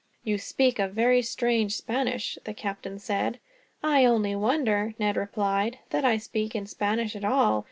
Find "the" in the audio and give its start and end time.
2.43-2.55